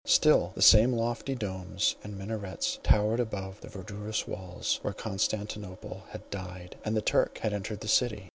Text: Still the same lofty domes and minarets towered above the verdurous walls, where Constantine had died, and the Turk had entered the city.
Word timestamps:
Still 0.07 0.51
the 0.55 0.63
same 0.63 0.93
lofty 0.93 1.35
domes 1.35 1.95
and 2.03 2.17
minarets 2.17 2.79
towered 2.81 3.19
above 3.19 3.61
the 3.61 3.69
verdurous 3.69 4.27
walls, 4.27 4.79
where 4.81 4.95
Constantine 4.95 5.77
had 6.09 6.27
died, 6.31 6.75
and 6.83 6.97
the 6.97 7.03
Turk 7.03 7.37
had 7.43 7.53
entered 7.53 7.81
the 7.81 7.87
city. 7.87 8.29